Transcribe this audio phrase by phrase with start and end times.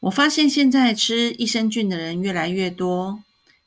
[0.00, 3.22] 我发现现在吃益生菌的人越来越多，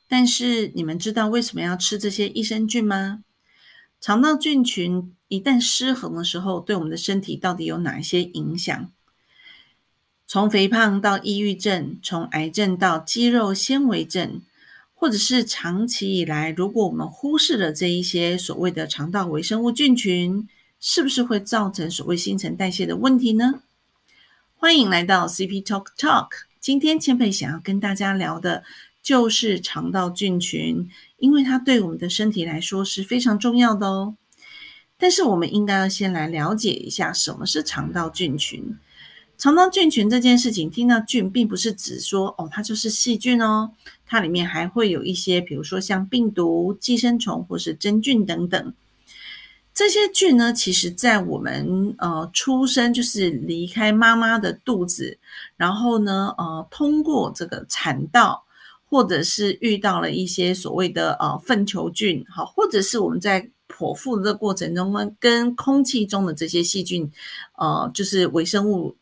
[0.08, 3.22] 但是你们知道为什么要吃这些益生菌吗？
[4.00, 8.90] 肠道菌群一旦失衡的时候，对我们的身体到底有哪些影响？
[10.26, 14.42] 从肥胖到抑郁症，从癌症到肌肉纤维症，
[14.92, 20.48] 或者是长期以来，如果我们忽视了这一些所谓的肠道微生物菌群，
[20.80, 23.62] 是不是会造成所谓新陈代谢的问题呢？
[24.64, 26.28] 欢迎来到 CP Talk Talk。
[26.58, 28.64] 今天千佩想要跟大家聊的
[29.02, 30.88] 就是肠道菌群，
[31.18, 34.16] 因为它对我们的身体来说是非常重要的哦。
[34.96, 38.74] 但是我们应该要先来了解一下什么是肠道菌群。
[39.36, 43.72] 肠道菌群这件事情，听到菌，并不是指说哦，它就是细菌哦，
[44.06, 48.72] 它里面还会有一些，比如说像病毒、寄生虫或是真菌等等。
[49.74, 55.18] 这些菌呢，其实在我们呃出生，就是离开妈妈的肚子，
[55.56, 58.44] 然后呢，呃，通过这个产道，
[58.88, 67.10] 或者是遇到了一些所谓的呃粪球菌，好，或者是我们在剖腹的过程中呢，跟空气中的这些细菌，
[67.58, 68.94] 呃，就是微生物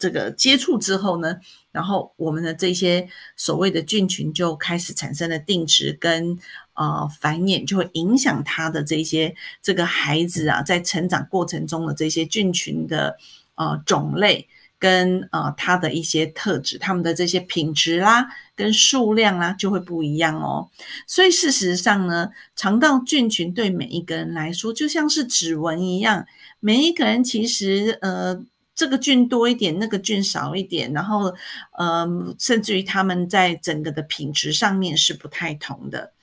[0.00, 1.36] 这个接触之后呢，
[1.70, 6.36] 然后我们的这些所谓的菌群就开始产生了定植跟。
[6.74, 13.18] 呃，繁衍就会影响他的这些这个孩子啊，在成长过程中的这些菌群的
[13.56, 14.48] 呃种类
[14.78, 20.70] 跟呃它的一些特质，它们的这些品质啦跟数量啦就会不一样哦。
[21.06, 26.24] 所以事实上呢，肠道菌群对每一个人来说就像是指纹一样，
[26.60, 28.42] 每一个人其实呃
[28.80, 31.34] 这个菌多一点，那个菌少一点，然后
[31.76, 36.14] 呃甚至于他们在整个的品质上面是不太同的。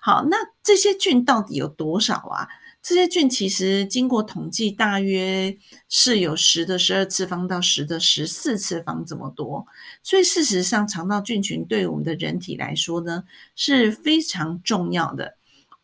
[0.00, 2.48] 好，那这些菌到底有多少啊？
[2.80, 5.58] 这些菌其实经过统计，大约
[5.90, 9.66] 是有十的十二次方到十的十四次方这么多。
[10.02, 15.36] 所以事实上，肠道菌群对我们的人体来说呢是非常重要的，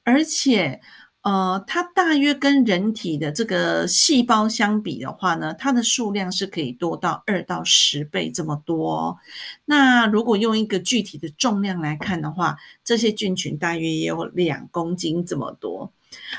[0.03, 0.81] 而且。
[1.23, 9.17] 呃，它大约跟人体的这个细胞相比的话呢，它的数量是可以多到二到十倍这么多。
[9.65, 15.93] 那如果用一个具体的重量来看的话，这些菌群大约也有两公斤这么多。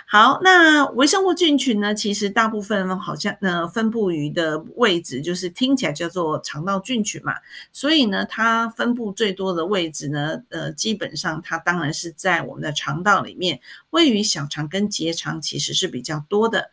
[0.06, 1.94] 好，那微生物菌群呢？
[1.94, 7.34] 其实大部分好像呃分布于的位置，就是听起来叫做肠道菌群嘛。
[7.72, 16.72] 所以呢，它分布最多的位置呢，呃，基本上它当然是在我们的肠道里面，位于小肠跟结肠，其实是比较多的。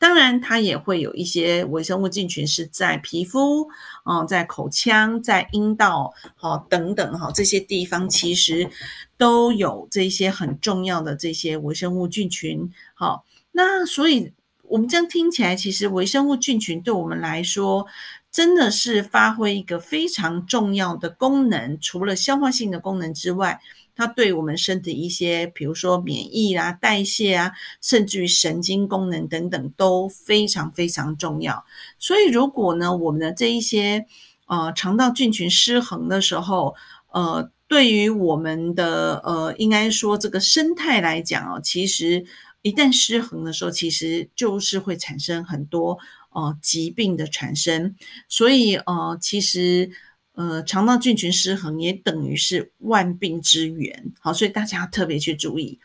[0.00, 3.68] 当然，它也会有一些微生物菌群是在皮肤，
[4.02, 8.70] 哦，在口腔、在阴道，好等等哈，这些地方其实
[9.18, 12.72] 都有这些很重要的这些微生物菌群。
[12.94, 17.86] 好，那所以我们这样听起来，其实微生物菌群对我们来说，
[18.32, 23.60] 真的是发挥一个非常重要的功能，除了消化性的功能之外。
[24.00, 27.52] 它对我们身体一些，比如说免疫啊、代谢啊，
[27.82, 31.62] 甚至于神经功能等等，都非常非常重要。
[31.98, 34.06] 所以，如果呢，我们的这一些
[34.46, 36.74] 呃肠道菌群失衡的时候，
[37.12, 42.24] 呃，对于我们的呃，应该说这个生态来讲哦，其实
[42.62, 45.98] 一旦失衡的时候，其实就是会产生很多
[46.30, 47.94] 呃疾病的产生。
[48.30, 49.90] 所以呃，其实。
[50.34, 55.78] 呃，肠道菌群失衡也等于是万病之源，好，所以大家要特别去注意。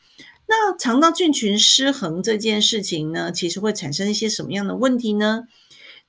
[0.47, 5.47] 那肠道菌群失衡这件事情呢，其实会产生一些什么样的问题呢？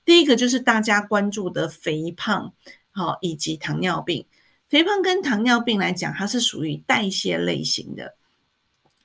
[0.05, 2.53] 第一个就是大家关注的肥胖，
[2.91, 4.25] 好，以及糖尿病。
[4.69, 8.15] 肥胖跟糖尿病来讲，它是属于代谢类型的，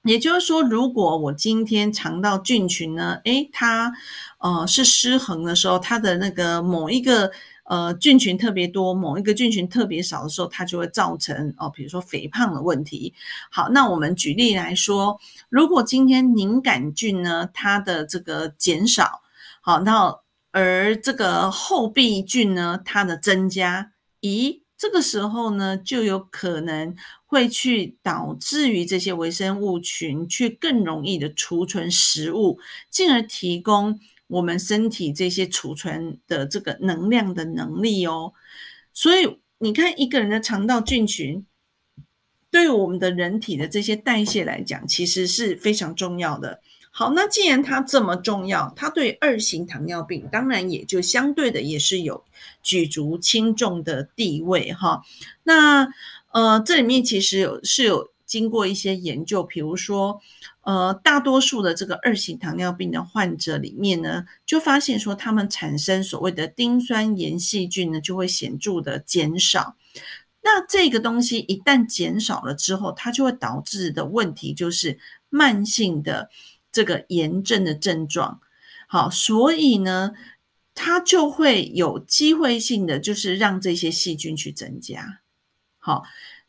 [0.04, 3.92] 也就是说，如果我今天肠道菌群呢，诶，它
[4.38, 7.32] 呃是失衡的时候，它的那个某一个。
[7.72, 13.14] 呃，菌群特别多，某一个菌群特别少的时候，它就会造成哦，比如说肥胖的问题。
[13.50, 15.18] 好，那我们举例来说，
[15.48, 19.22] 如果今天凝杆菌呢，它的这个减少，
[19.62, 20.14] 好，那
[20.50, 26.94] 而这个后壁菌呢，它的增加，咦，这个时候呢，就有可能
[27.24, 32.58] 会去导致于这些微生物群去更容易的储存食物，
[32.90, 33.98] 进而提供。
[34.32, 38.32] 我们身体这些储存的这个能量的能力哦，
[38.94, 41.44] 所以你看一个人的肠道菌群，
[42.50, 46.60] 对我们的人体的这些代谢来讲，其实是非常重要的。
[46.90, 52.24] 好，那既然它这么重要，它对二型糖尿病当然也就相对的也是有
[52.62, 55.02] 举足轻重的地位哈。
[55.42, 55.88] 那
[56.32, 58.10] 呃，这里面其实有是有。
[58.32, 60.18] 经过一些研究，比如说，
[60.62, 69.76] 呃，大多数的这个二型糖尿病的患者里面呢，就发现说，他们产生所谓的丁酸盐细菌呢，就会显著的减少。
[70.40, 76.30] 那这个东西一旦减少了之后，它就会导致的问题就是慢性的
[76.72, 78.40] 这个炎症的症状。
[78.88, 80.12] 好，所以呢。
[80.74, 85.20] 它就会有机会性的，就是让这些细菌去增加。
[85.78, 86.02] 好，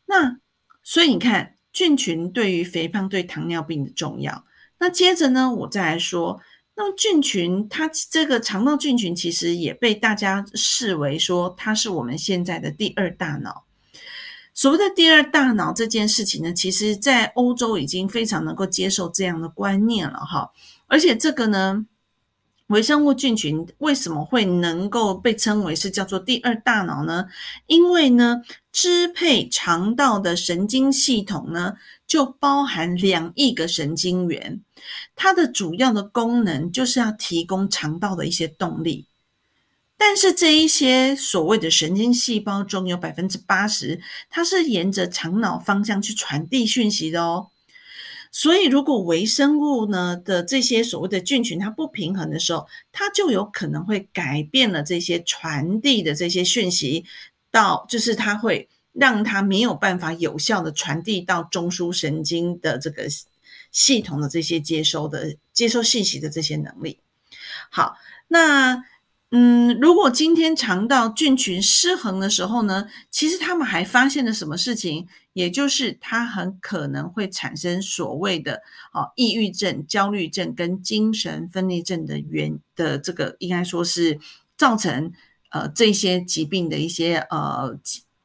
[0.06, 0.38] 那
[0.82, 4.46] 所以你看，菌群对于肥胖、对糖尿病的重要。
[4.78, 6.40] 那接着呢，我再来说，
[6.76, 13.64] 那菌群它这个肠道菌群其实也被大家视为说，它是我们现在的第二大脑。
[14.54, 20.50] 所谓的第二大脑这件事情呢，其实在欧洲已经非常能够接受这样的观念了哈，
[20.86, 21.84] 而且这个呢。
[22.68, 27.26] 微生物菌群为什么会能够被称为是叫做第二大脑呢？
[27.66, 28.40] 因为呢，
[28.72, 31.74] 支配肠道的神经系统呢，
[32.06, 34.62] 就包含两亿个神经元，
[35.14, 39.06] 它的主要的功能就是要提供肠道的一些动力。
[39.96, 44.00] 但是这一些所谓的神经细胞中有百分之八十，
[44.30, 47.48] 它是沿着肠脑方向去传递讯息的哦。
[48.36, 57.04] 所以，如果微生物呢的这些所谓的菌群它不平衡的时候，它就有可能会改变了这些传递的这些讯息，
[57.52, 63.06] 到就是它会让它没有办法有效的传递到中枢神经的这个
[63.70, 66.98] 系统的这些接收的接收信息的这些能力。
[67.70, 67.96] 好，
[68.26, 68.84] 那。
[69.36, 75.08] 嗯，如果今天肠道菌群失衡的时候呢，其实他们还发现了什么事情？
[75.34, 78.62] 也就是他很可能会产生所谓的
[78.94, 84.18] 哦，抑郁症、焦虑症跟精神分裂症的原的这个，应该说是
[84.56, 85.12] 造成
[85.50, 87.78] 呃这些疾病的一些呃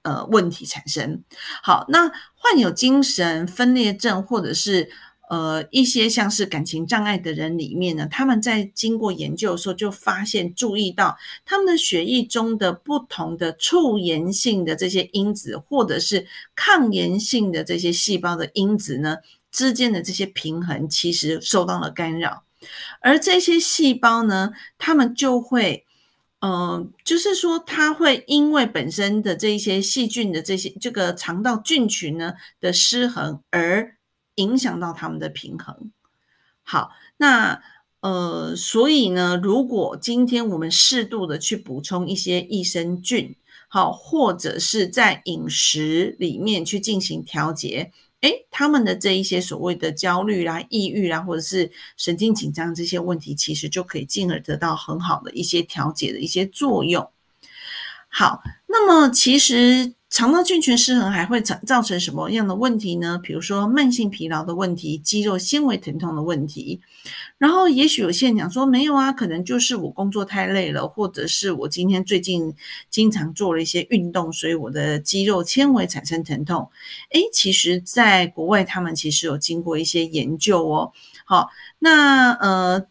[0.03, 1.21] 呃问题产生。
[1.61, 4.89] 好，那患有精神分裂症或者是。
[5.29, 11.15] 呃，一些像是感情障碍的人里面呢，他们在经过研究的时候就发现，注意到
[11.45, 19.17] 他们的血液中的不同的促炎性的这些因子，或者是抗炎性的这些细胞的因子呢
[19.51, 22.43] 之间的这些平衡，其实受到了干扰。
[22.99, 25.85] 而这些细胞呢，他们就会，
[26.41, 33.95] 嗯，就是说，它会因为本身的这一些细菌的这些这个肠道菌群呢的失衡而。
[34.39, 35.91] 影响到他们的平衡。
[36.63, 37.61] 好，那
[37.99, 43.35] 呃，所以呢，如果今天我们适度的去补充一些益生菌，
[43.67, 47.91] 好，或者是在饮食里面去进行调节，
[48.21, 57.11] 诶，他们的这一些所谓的焦虑啦、抑郁啦，或者是神经紧张这些问题，其实就可以进而得到很好的一些调节的一些作用。
[58.09, 59.93] 好，那么其实。
[60.11, 63.19] 肠道菌群失衡还会造造成什么样的问题呢？
[63.21, 66.81] 比如说慢性疲劳的问题、肌肉纤维疼痛的问题。
[67.37, 72.55] 然后也许有些人讲说没有啊，可能就是我工作太累了，或者是我今天最近
[72.89, 76.67] 经常做了一些运动，所以我的肌肉纤维产生疼痛。
[77.11, 80.91] 诶，其实在国外他们其实有经过一些研究哦。
[81.23, 82.87] 好，那呃。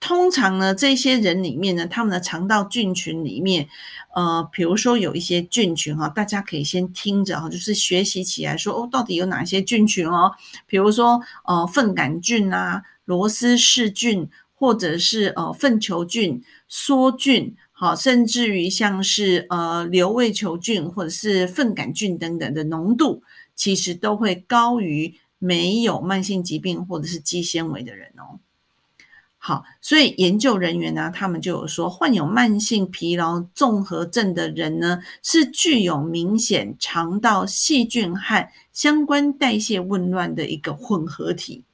[0.00, 3.68] 通常呢，这些人里面呢，他们的肠道菌群里面，
[4.14, 10.32] 呃，比如说有一些菌群哈，大家可以先听着哈，就是学习起来说哦，到底有哪些菌群哦？
[10.66, 23.22] 比如说呃，粪杆菌啊，螺丝氏菌，或者是呃，粪球菌、梭菌，好，甚至于像是呃，瘤胃球菌或者是粪杆菌等等的浓度，
[23.54, 28.40] 其实都会高于没有慢性疾病或者是肌纤维的人哦。
[29.42, 41.64] 好，所以研究人员呢，他们就有说，患有慢性疲劳综合症的人呢，是具有明显肠道细菌和相关代谢紊乱的一个混合体。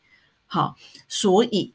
[0.46, 0.76] 好，
[1.08, 1.74] 所以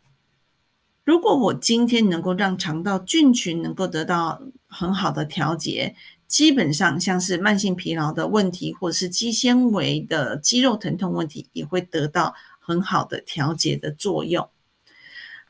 [1.04, 5.94] 如果我今天能够让肠道菌群能够得到很好的调节，
[6.26, 14.48] 基本上像是慢性疲劳的问题，或者是肌纤维的肌肉疼痛问题，也会得到很好的调节的作用。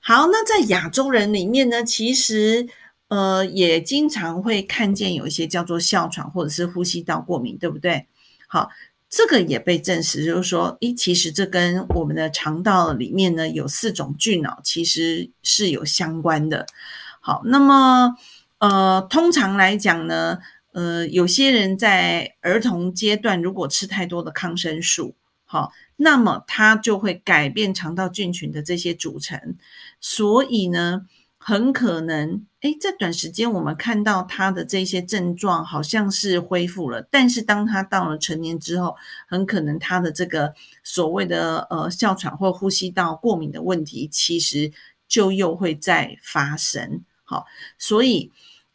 [0.03, 2.67] 好，那在亚洲人里面呢，其实
[3.07, 8.07] 呃也经常会看见有一些叫做哮喘或者是呼吸道过敏，对不对？
[8.47, 8.71] 好，
[9.07, 16.65] 这个也被证实，就是说，诶，其实这跟我们的肠道里面呢有四种菌哦，其实是有相关的。
[17.19, 18.15] 好，那么
[18.57, 20.39] 呃，通常来讲呢，
[20.71, 25.13] 呃，有些人在儿童阶段如果吃太多的抗生素，
[25.51, 25.71] 好。
[25.97, 29.55] 那么它就会改变肠道菌群的这些组成，
[29.99, 31.05] 所以呢，
[31.37, 38.95] 很可能诶，在短时间我们看到他的这些症状好像是恢复了，但是当他到了成年之后，
[39.27, 40.53] 很可能他的这个
[40.83, 44.71] 所谓的呃哮喘或呼吸道过敏的问题，其实
[45.07, 47.03] 就又会再发生。
[47.23, 47.45] 好，
[47.77, 48.31] 所以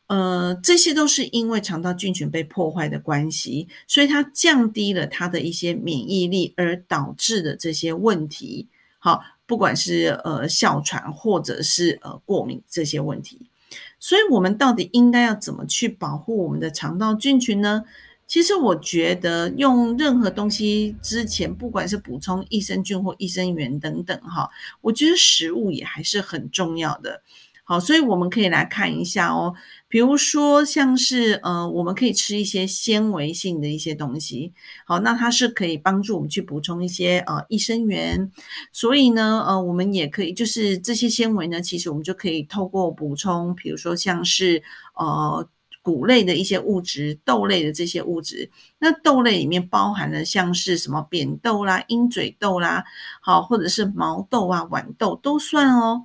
[0.06, 8.68] 呃这些都是因为肠道菌群被破坏的关系，所以它降低了它的一些免疫力，而导致的这些问题。
[8.98, 13.50] 好，不管是呃哮喘或者是呃过敏这些问题。
[13.98, 17.84] 所以，我们到底应该要怎么去保护我们的肠道菌群呢？
[18.26, 24.48] 其实，我觉得用任何东西之前，不管是补充益生菌或益生元等等，哈，
[24.80, 27.22] 我觉得食物也还是很重要的。
[27.64, 29.54] 好，所以我们可以来看一下哦。
[29.96, 34.52] 比如说，像是呃，我们可以吃一些纤维性的一些东西。
[34.84, 38.30] 好，那它是可以帮助我们去补充一些呃益生元。
[38.72, 44.62] 所以呢，呃，我们也可以就是这些纤维呢，其实我们就可以透过补充，比如说像是
[44.96, 45.48] 呃
[45.80, 48.50] 谷类的一些物质、豆类的这些物质。
[48.78, 52.84] 那豆类里面包含了像是什么扁豆啦、鹰嘴豆啦，
[53.22, 56.02] 好，或者是毛豆啊、豌豆都算哦。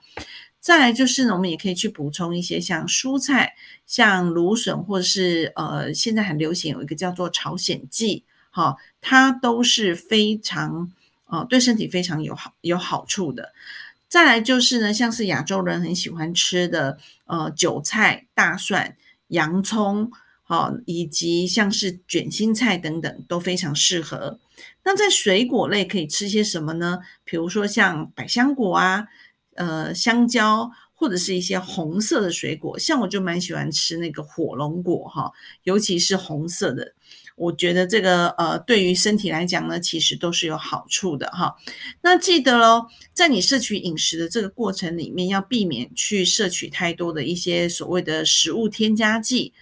[0.61, 3.55] 再来就是呢，我们也可以去补充一些像蔬菜，
[3.87, 10.91] 像芦笋，或者是呃，现在很流行有一个叫做朝鲜蓟，哈，它都是非常
[11.25, 13.53] 呃对身体非常有好有好处的。
[14.07, 18.95] 再来就是呢，像是亚洲人很喜欢吃的呃韭菜、大蒜、
[19.29, 20.11] 洋葱，
[20.43, 24.37] 好，以及像是卷心菜等等都非常适合。
[24.83, 26.99] 那在水果类可以吃些什么呢？
[27.23, 29.07] 比如说像百香果啊。
[29.55, 35.31] 呃，香蕉或者是一些红色的水果，像我就蛮喜欢吃那个火龙果哈，
[35.63, 36.93] 尤其是红色的，
[37.35, 41.55] 我觉得这个呃，对于身体来讲呢，其实都是有好处的哈。
[42.01, 49.53] 那记得喽，在你摄取饮食的这个过程里面，要避免去摄取太多的一些所谓的食物添加剂。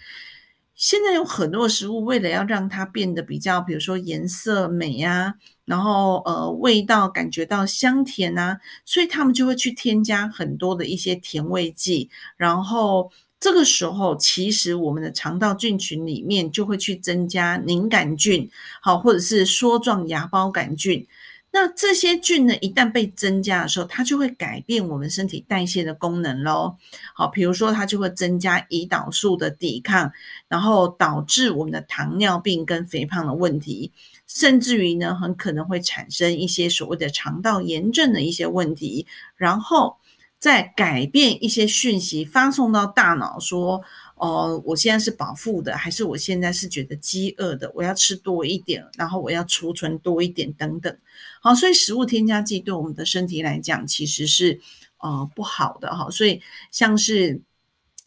[0.79, 18.49] 现在有很多食物，为了要让它变得比较，比如说颜色美呀，然后呃味道感觉到香甜呐，所以他们就会去添加很多的一些甜味剂，然后这个时候其实我们的肠道菌群里面就会去增加凝杆菌，
[18.81, 21.05] 好或者是梭状芽孢杆菌。
[21.51, 26.77] 那这些菌呢，一旦被增加的时候，它就会改变我们身体代谢的功能喽。
[27.15, 30.11] 好，比如说它就会增加胰岛素的抵抗，
[30.47, 33.91] 然后导致我们的糖尿病跟肥胖的问题，
[34.27, 39.97] 甚至于呢，很可能会产生一些所谓的肠道炎症的一些问题，然后
[40.37, 43.81] 再改变一些讯息发送到大脑说。
[44.21, 47.71] 哦，我现在是饱腹的，还是我现在是觉得饥饿的？
[47.73, 50.93] 我要吃多一点，然后我要储存多一点，等等。
[51.41, 54.59] 好，所以食物添加剂对我们的身体来讲其实是
[54.97, 56.09] 呃不好的哈。
[56.09, 56.41] 所以
[56.71, 57.41] 像是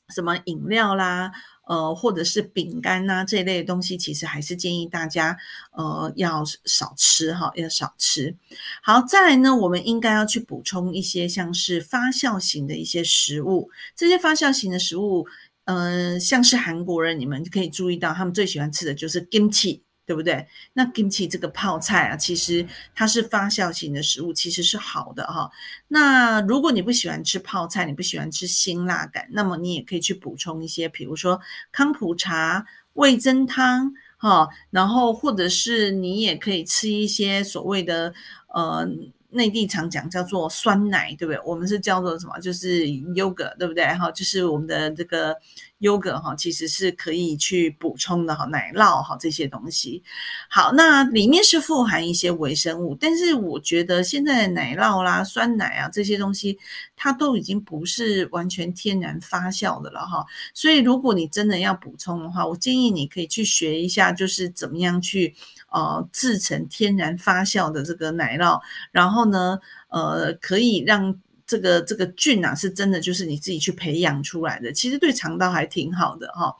[0.08, 1.32] 什么饮料啦，
[1.66, 5.36] 呃，或者是饼干呐这一类的东西，其实还是建议大家
[5.72, 8.36] 呃要少吃哈，要少吃。
[8.82, 15.26] 好，再来呢，我们应该要去补充一些像是发酵型的一些食物，这些发酵型的食物。
[15.64, 20.47] 嗯，像是韩国人，你们可以注意到，他们最喜欢吃的就是 kimchi，对不对？
[20.73, 25.50] 那 kimchi 这个泡菜啊，其实它是发酵型的食物，其实是好的哈。
[25.88, 31.40] 那如果你不喜欢吃泡菜，你不喜欢吃辛辣感，那么你也可以去补充一些，比如说
[31.71, 38.12] 康普茶、味增汤，哈，然后或者是你也可以吃一些所谓的
[38.49, 38.88] 呃。
[39.32, 41.40] 内地常讲叫做酸奶，对不对？
[41.44, 42.38] 我们是叫做什么？
[42.40, 43.84] 就是 yogurt，对不对？
[43.94, 45.36] 哈，就是我们的这个。
[45.82, 50.00] 优格哈，其实是可以去补充的哈，奶酪哈这些东西。
[50.48, 56.56] 好，那里面是富含一些微生物，但是我觉得现在的奶酪啦、酸奶啊这些东西，
[56.94, 60.24] 它都已经不是完全天然发酵的了哈。
[60.54, 65.34] 所以如果你真的要补充的话，我建议你可以去学一下，就是怎么样去
[65.73, 68.61] 呃制成天然发酵的这个奶酪，
[68.91, 71.19] 然后呢，呃，可以让。
[71.52, 76.56] 这个这个菌啊，是真的就是你自己去培养出来的，其实对肠道还挺好的哈。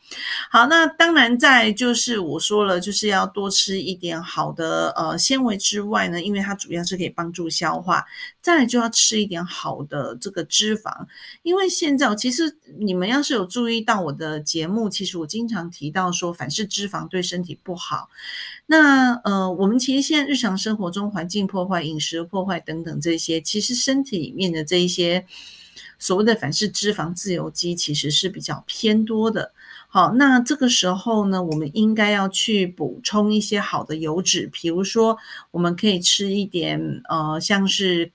[0.50, 8.04] 好，那当然在就是我说了，就是要多吃一点好的呃纤维之外呢，因为它主要是可以帮助消化。
[8.42, 11.06] 再来就要吃一点好的这个脂肪，
[11.44, 18.11] 因为现在其实你们要是有注意到我的节目，其实我经常提到说，反式脂肪对身体不好。
[18.66, 25.24] 那呃，我们其实现在日常生活中环境破坏、饮食破坏等等这些，其实身体里面的这一些
[25.98, 29.52] 所谓的反式脂肪自由基，其实是比较偏多的。
[29.88, 35.16] 好，那这个时候呢，我们应该要去补充一些好的油脂，比如说
[35.50, 38.12] 我们可以吃一点呃，像是。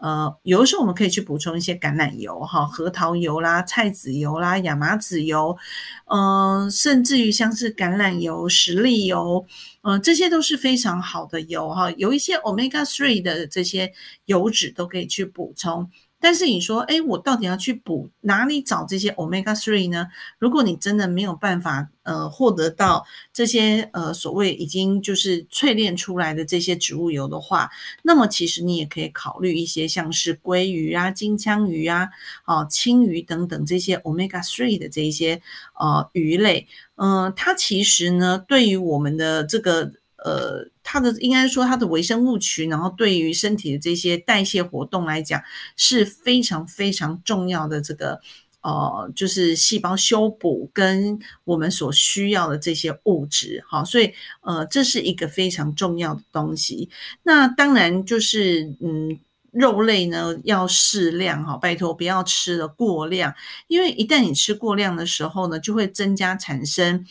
[0.00, 5.58] 呃，有的时候我们可以去补充一些橄榄油哈，核桃油啦、菜籽油啦、亚麻籽油，
[6.04, 9.44] 嗯，甚至于像是橄榄油、石粒油，
[9.82, 13.92] 嗯，这些都是非常好的油哈，有一些 omega three 的这些
[14.26, 15.90] 油脂都可以去补充。
[16.20, 20.08] 但是你说，哎，我到底要去补哪里找这些 omega three 呢？
[20.38, 27.70] 如果你真的没有办法，呃，获得到这些呃所谓已经就是淬炼出来的这些植物油的话，
[28.02, 32.08] 那么其实你也可以考虑一些像是鲑鱼啊、金枪鱼啊、
[32.44, 35.40] 啊青鱼等等这些 omega three 的这一些
[35.78, 39.92] 呃鱼类，嗯，它其实呢对于我们的这个。
[40.24, 45.42] 呃，它的应该说它的微生物群，然后对于身体的这些代谢活动来讲
[45.76, 47.78] 是非常非常重要的。
[47.82, 48.18] 这个
[48.62, 56.88] 呃，就是细胞修补跟我们所需要的这些物质，好，所以呃，这是一个非常重要的东西。
[57.22, 59.20] 那当然就是嗯，
[59.52, 63.34] 肉类呢要适量哈，拜托不要吃的过量，
[63.66, 67.04] 因为一旦你吃过量的时候呢，就会增加产生。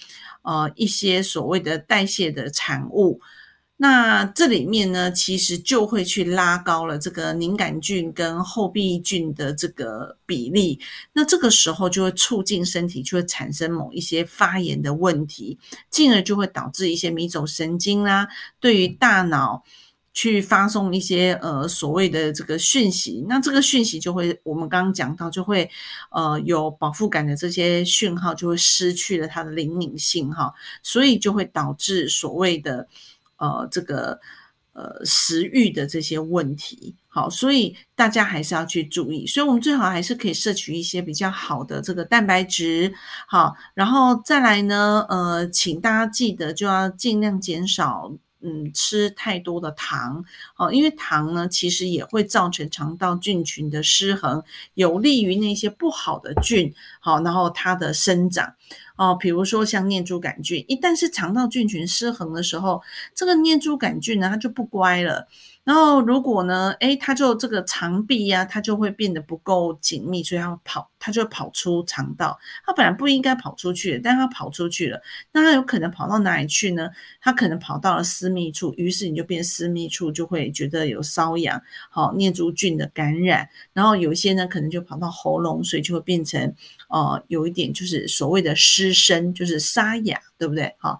[0.43, 3.19] 呃，一些所谓的代谢的产物，
[3.77, 10.79] 那这里面呢，其实就会去拉高了这个凝杆菌跟后壁菌的这个比例，
[11.13, 15.57] 那这个时候就会促进身体就会产生某一些发炎的问题，
[15.89, 18.27] 进而就会导致一些迷走神经啦，
[18.60, 19.63] 对于大脑。
[20.13, 25.69] 去发送一些呃所谓的这个讯息，那这个讯息就会我们刚刚讲到，就会
[26.10, 32.88] 呃有饱腹感的这些讯号就会失去了它的灵敏性哈，所以就会导致所谓的
[33.38, 34.20] 呃这个
[34.74, 36.96] 呃食欲的这些问题。
[37.08, 42.94] 好，所以大家还是要去注意，所以我们最好还是可以摄取一些比较好的这个蛋白质。
[43.27, 48.12] 好，然后再来呢，呃，请大家记得就要尽量减少。
[48.41, 50.24] 嗯，吃太多的糖
[50.58, 54.44] 哦，因为糖呢，其实也会造成肠道菌群的失衡，
[54.75, 58.53] 有利于那些不好的菌，好，然后它的生长
[58.96, 59.17] 哦。
[59.20, 62.82] 比如说像念珠杆菌，一旦是肠道菌群失衡的时候，
[63.15, 65.27] 这个念珠杆菌呢，它就不乖了。
[65.67, 72.39] 然后如果呢，诶，它就这个肠壁呀，它就会变得不够紧密，所以它跑，它就跑出肠道。
[72.65, 75.01] 它本来不应该跑出去，但它跑出去了。
[75.33, 76.89] 那它有可能跑到哪里去呢？
[77.19, 83.49] 它可能跑到了私密处，于是你就变私密处就会觉得有瘙痒，好念珠菌的感染。
[83.73, 86.56] 然后有一些呢，可能就跑到喉咙，所以就会变成
[86.89, 90.76] 呃，有一点就是所谓的失声，就是沙哑，对不对？
[90.78, 91.00] 好。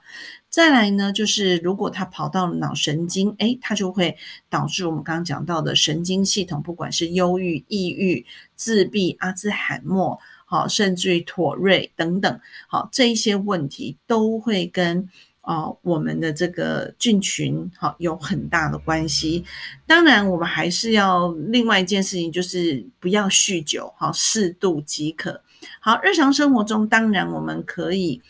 [0.50, 4.18] 再来呢，就是如果他跑到脑神经，诶，它就会
[4.50, 15.08] 导致我们刚刚讲到的神经系统，不管是忧郁、抑郁、自闭、阿兹海默，好，甚至于妥瑞等等，好，这一些问题都会跟
[15.48, 19.44] 哦我们的这个菌群好有很大的关系。
[19.88, 25.42] 当然，我们还是要另外一件事情，就是不要酗酒，好，适度即可。
[25.80, 28.22] 好，日常生活中，当然我们可以。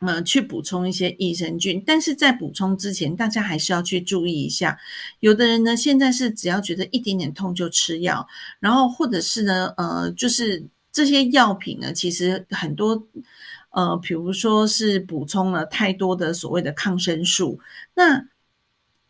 [0.00, 4.78] 呃，去补充一些益生菌，但是在补充之前，大家还是要去注意一下。
[5.20, 8.26] 有的人呢，现在是只要觉得一点点痛就吃药，
[8.60, 13.02] 然后或者是呢，呃，就是这些药品呢，其实很多，
[13.74, 17.58] 呃，比如说是补充了太多的所谓的抗生素，
[17.94, 18.24] 那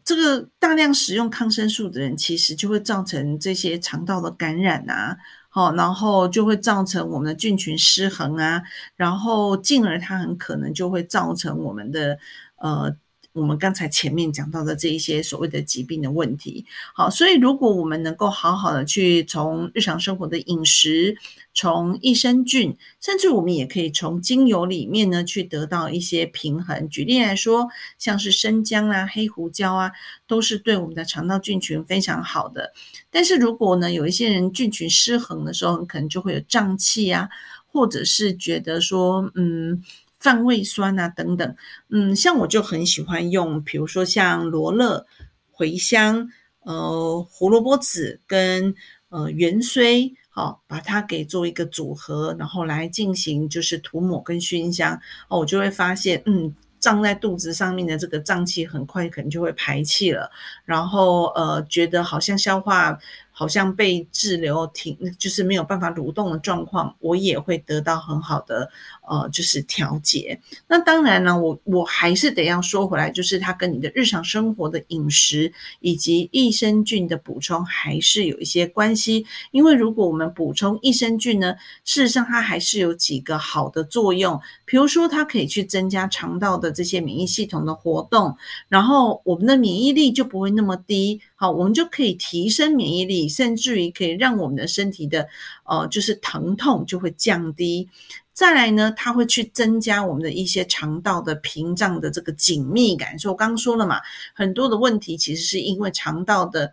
[0.05, 5.16] 这个大量使用抗生素的人，其实就会造成这些肠道的感染啊。
[5.48, 8.62] 好，然后就会造成我们的菌群失衡啊，
[8.96, 12.18] 然后进而它很可能就会造成我们的
[12.57, 12.96] 呃。
[13.35, 21.16] 我们刚才前面讲到的这一些所谓的疾病的问题，好，所以如果我们能够好好的去从日常生活的饮食，
[21.53, 26.88] 从益生菌，甚至我们也可以从精油里面呢去得到一些平衡。
[26.88, 27.66] 举例来说，
[27.99, 29.90] 像是生姜啊、黑胡椒啊，
[30.29, 32.73] 都是对我们的肠道菌群非常好的。
[33.11, 37.29] 但是如果呢有一些人菌群失衡的时候，可能就会有胀气啊，
[37.66, 39.83] 或者是觉得说，嗯。
[40.25, 41.55] 泛胃酸啊，等等，
[41.91, 45.07] 嗯，像我就很喜欢用，比如说像罗勒、
[45.55, 48.75] 茴香、呃胡萝卜籽跟
[49.11, 60.31] 呃芫荽，好，把它给做一个组合，然后来进行就是涂抹跟熏香，哦，我就会发现，嗯，胀在肚子上面的这个胀气很快可能就会排气了，
[60.65, 62.99] 然后呃，觉得好像消化。
[63.37, 68.71] 好像被滞留停，就是没有办法蠕动的状况，我也会得到很好的
[69.07, 70.38] 呃，就是调节。
[70.67, 79.27] 那当然呢，我我还是得要说回来，就是它跟你的日常生活的饮食以及益生菌的补充还是有一些关系。
[79.51, 88.37] 因为如果我们补充益生菌呢，事实上它还是有几个好的作用，比如说它可以去增加肠道的这些免疫系统的活动，
[88.69, 91.21] 然后我们的免疫力就不会那么低。
[91.37, 95.29] 好，我们就可以提升免疫力，甚至于可以让我们的身体的
[95.64, 97.88] 呃，就是疼痛就会降低。
[98.35, 103.18] 再来呢，它会去增加我们的一些肠道的屏障的这个紧密感。
[103.18, 104.01] 所以我刚刚说了嘛，
[104.35, 106.73] 很多的问题其实是因为肠道的。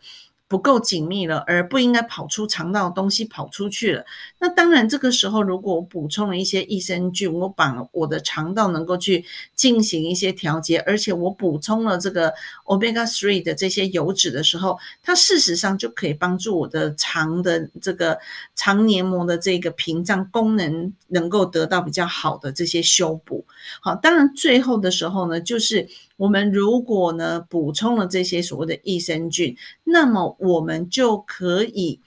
[0.51, 4.03] 不够紧密了，而不应该跑出肠道的东西跑出去了。
[4.37, 9.23] 那当然，这个时候如果我补充了一些益生菌，我把我的肠道能够去
[9.55, 12.33] 进行一些调节，而且我补充了这个
[12.65, 18.19] omega three 的这些油脂的时候，它事实上就可以帮助我的肠的这个
[18.53, 23.45] 肠黏膜的这个屏障功能能够得到比较好的这些修补。
[23.79, 25.87] 好，当然最后的时候呢，就是。
[26.21, 31.99] 我们如果呢补充了这些所谓的益生菌，那么我们就可以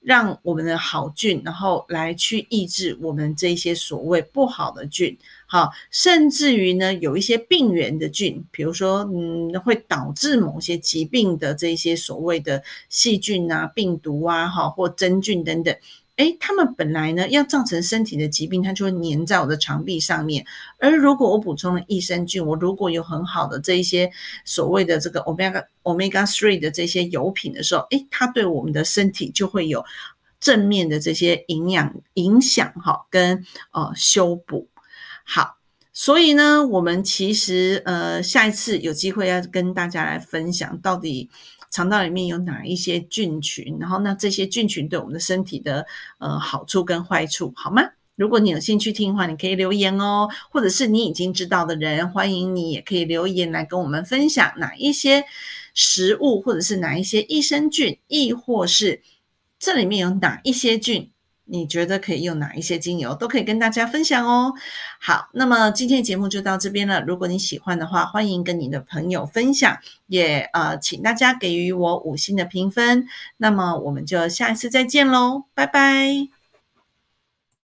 [0.00, 15.74] 让我们的好菌，然后来去抑制我们这些所谓不好的菌，好，甚至于呢有一些病原的菌，比如说嗯会导致某些疾病的这些所谓的细菌啊、病毒啊、哈或真菌等等。
[16.16, 20.46] 哎，他们本来呢要造成身体的疾病，它就会粘在我的肠壁上面。
[20.78, 24.08] 而如果我补充了益生菌，我如果有很好的这一些
[24.44, 29.84] 所谓的这个 omega omega three 的这些油品的时候，哎，它对我们的身体就会有
[30.38, 34.68] 正面的这些营养影响，哈，跟呃修补。
[35.24, 35.56] 好，
[35.92, 41.28] 所以呢，我们其实呃下一次有机会要跟大家来分享到底。
[41.74, 43.76] 肠道里面有哪一些菌群？
[43.80, 45.84] 然后那这些菌群对我们的身体的
[46.18, 47.82] 呃好处跟坏处，好吗？
[48.14, 55.24] 如果你有兴趣听的话，你可以留言哦，或者是你已经知道的人，欢迎你也可以留言来跟我们分享哪一些
[55.74, 59.02] 食物，或者是哪一些益生菌，亦或是
[59.58, 61.10] 这里面有哪一些菌。
[61.46, 64.52] 你觉得可以用哪一些精油，都可以跟大家分享哦。
[65.00, 67.02] 好，那么今天的节目就到这边了。
[67.02, 73.06] 如果你喜欢的话，欢迎跟你的朋友分享，也呃，请大家给予我五星的评分。
[73.36, 76.43] 那么我们就下一次再见喽，拜拜。